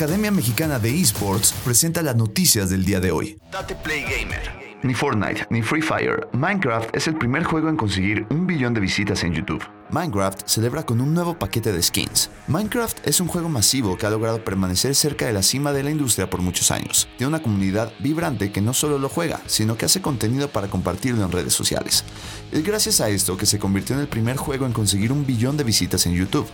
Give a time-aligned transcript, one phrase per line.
[0.00, 3.38] Academia Mexicana de Esports presenta las noticias del día de hoy.
[3.52, 4.40] Date Play Gamer.
[4.82, 8.80] Ni Fortnite ni Free Fire, Minecraft es el primer juego en conseguir un billón de
[8.80, 9.62] visitas en YouTube.
[9.90, 12.30] Minecraft celebra con un nuevo paquete de skins.
[12.48, 15.90] Minecraft es un juego masivo que ha logrado permanecer cerca de la cima de la
[15.90, 17.06] industria por muchos años.
[17.18, 21.22] Tiene una comunidad vibrante que no solo lo juega, sino que hace contenido para compartirlo
[21.22, 22.04] en redes sociales.
[22.52, 25.58] Es gracias a esto que se convirtió en el primer juego en conseguir un billón
[25.58, 26.46] de visitas en YouTube.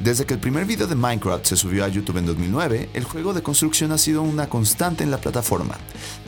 [0.00, 3.32] Desde que el primer video de Minecraft se subió a YouTube en 2009, el juego
[3.32, 5.78] de construcción ha sido una constante en la plataforma.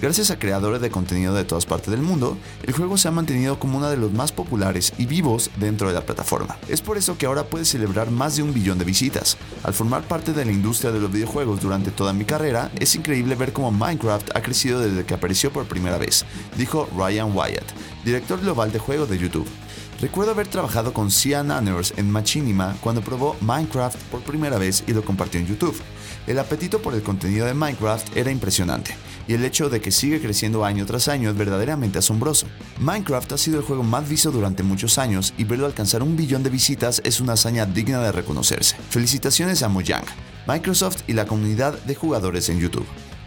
[0.01, 3.59] Gracias a creadores de contenido de todas partes del mundo, el juego se ha mantenido
[3.59, 6.57] como uno de los más populares y vivos dentro de la plataforma.
[6.69, 9.37] Es por eso que ahora puede celebrar más de un billón de visitas.
[9.65, 13.35] Al formar parte de la industria de los videojuegos durante toda mi carrera, es increíble
[13.35, 16.25] ver cómo Minecraft ha crecido desde que apareció por primera vez,
[16.57, 17.73] dijo Ryan Wyatt,
[18.05, 19.49] director global de juego de YouTube.
[20.01, 24.93] Recuerdo haber trabajado con Cian Anners en Machinima cuando probó Minecraft por primera vez y
[24.93, 25.81] lo compartió en YouTube.
[26.27, 28.95] El apetito por el contenido de Minecraft era impresionante,
[29.27, 32.47] y el hecho de que sigue creciendo año tras año es verdaderamente asombroso.
[32.79, 36.43] Minecraft ha sido el juego más visto durante muchos años y verlo alcanzar un billón
[36.43, 38.77] de visitas es una hazaña digna de reconocerse.
[38.91, 40.05] Felicitaciones a Mojang,
[40.47, 42.87] Microsoft y la comunidad de jugadores en YouTube.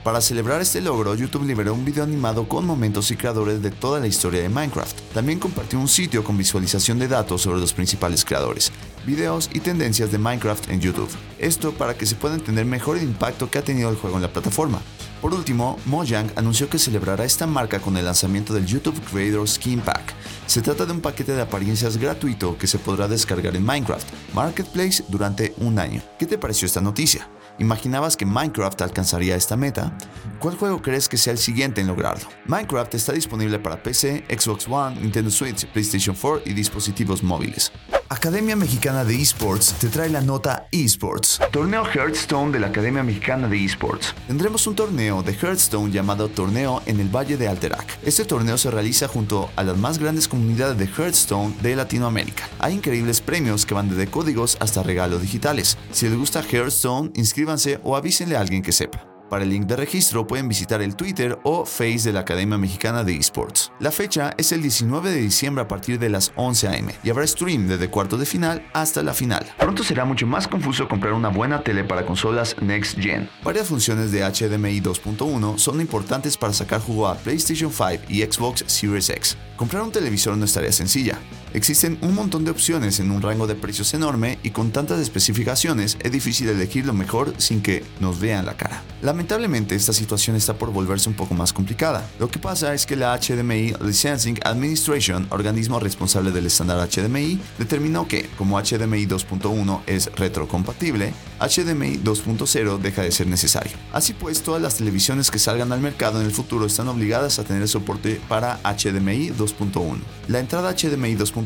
[0.09, 3.99] Para celebrar este logro, YouTube liberó un video animado con momentos y creadores de toda
[3.99, 4.99] la historia de Minecraft.
[5.13, 8.71] También compartió un sitio con visualización de datos sobre los principales creadores,
[9.05, 11.11] videos y tendencias de Minecraft en YouTube.
[11.37, 14.23] Esto para que se pueda entender mejor el impacto que ha tenido el juego en
[14.23, 14.81] la plataforma.
[15.21, 19.79] Por último, Mojang anunció que celebrará esta marca con el lanzamiento del YouTube Creator Skin
[19.79, 20.15] Pack.
[20.47, 25.03] Se trata de un paquete de apariencias gratuito que se podrá descargar en Minecraft Marketplace
[25.07, 26.01] durante un año.
[26.17, 27.29] ¿Qué te pareció esta noticia?
[27.59, 29.91] ¿Imaginabas que Minecraft alcanzaría esta meta?
[30.39, 32.29] ¿Cuál juego crees que sea el siguiente en lograrlo?
[32.45, 37.73] Minecraft está disponible para PC, Xbox One, Nintendo Switch, PlayStation 4 y dispositivos móviles.
[38.11, 41.39] Academia Mexicana de Esports te trae la nota Esports.
[41.51, 44.15] Torneo Hearthstone de la Academia Mexicana de Esports.
[44.25, 47.99] Tendremos un torneo de Hearthstone llamado Torneo en el Valle de Alterac.
[48.03, 52.49] Este torneo se realiza junto a las más grandes comunidades de Hearthstone de Latinoamérica.
[52.57, 55.77] Hay increíbles premios que van desde códigos hasta regalos digitales.
[55.91, 59.08] Si les gusta Hearthstone, inscríbanse o avísenle a alguien que sepa.
[59.29, 63.03] Para el link de registro pueden visitar el Twitter o Face de la Academia Mexicana
[63.03, 63.71] de Esports.
[63.79, 67.27] La fecha es el 19 de diciembre a partir de las 11 am y habrá
[67.27, 69.45] stream desde cuarto de final hasta la final.
[69.57, 73.29] Pronto será mucho más confuso comprar una buena tele para consolas Next Gen.
[73.43, 78.63] Varias funciones de HDMI 2.1 son importantes para sacar jugo a PlayStation 5 y Xbox
[78.65, 79.37] Series X.
[79.55, 81.19] Comprar un televisor no es tarea sencilla.
[81.53, 85.97] Existen un montón de opciones en un rango de precios enorme y con tantas especificaciones
[85.99, 88.83] es difícil elegir lo mejor sin que nos vean la cara.
[89.01, 92.07] Lamentablemente esta situación está por volverse un poco más complicada.
[92.19, 98.07] Lo que pasa es que la HDMI Licensing Administration, organismo responsable del estándar HDMI, determinó
[98.07, 103.71] que, como HDMI 2.1 es retrocompatible, HDMI 2.0 deja de ser necesario.
[103.91, 107.43] Así pues, todas las televisiones que salgan al mercado en el futuro están obligadas a
[107.43, 109.97] tener soporte para HDMI 2.1.
[110.27, 111.38] La entrada HDMI 2.1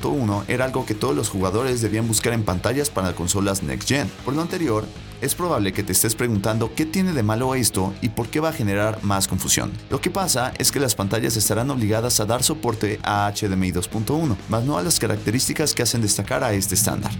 [0.48, 4.09] era algo que todos los jugadores debían buscar en pantallas para consolas Next Gen.
[4.26, 4.86] Por lo anterior,
[5.24, 8.50] es probable que te estés preguntando qué tiene de malo esto y por qué va
[8.50, 9.72] a generar más confusión.
[9.90, 14.36] Lo que pasa es que las pantallas estarán obligadas a dar soporte a HDMI 2.1,
[14.50, 17.14] más no a las características que hacen destacar a este estándar.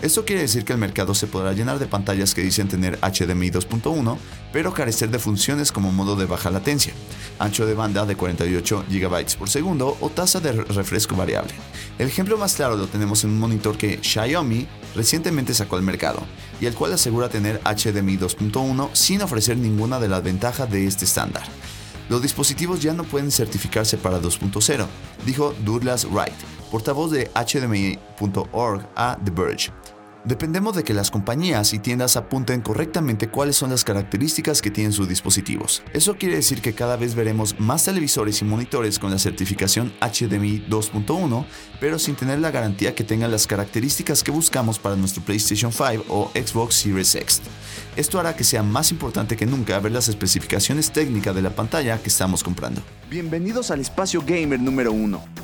[0.00, 3.50] Esto quiere decir que el mercado se podrá llenar de pantallas que dicen tener HDMI
[3.50, 4.16] 2.1,
[4.52, 6.92] pero carecer de funciones como modo de baja latencia,
[7.40, 11.54] ancho de banda de 48 GB por segundo o tasa de refresco variable.
[11.98, 16.20] El ejemplo más claro lo tenemos en un monitor que Xiaomi recientemente sacó al mercado,
[16.60, 21.44] y el cual asegura HDMI 2.1 sin ofrecer ninguna de las ventajas de este estándar.
[22.08, 24.86] Los dispositivos ya no pueden certificarse para 2.0,
[25.26, 26.34] dijo Douglas Wright,
[26.70, 29.70] portavoz de HDMI.org a The Verge.
[30.24, 34.92] Dependemos de que las compañías y tiendas apunten correctamente cuáles son las características que tienen
[34.92, 35.82] sus dispositivos.
[35.92, 40.66] Eso quiere decir que cada vez veremos más televisores y monitores con la certificación HDMI
[40.68, 41.46] 2.1,
[41.80, 46.04] pero sin tener la garantía que tengan las características que buscamos para nuestro PlayStation 5
[46.08, 47.40] o Xbox Series X.
[47.96, 51.98] Esto hará que sea más importante que nunca ver las especificaciones técnicas de la pantalla
[52.02, 52.82] que estamos comprando.
[53.08, 55.20] Bienvenidos al espacio gamer número 1,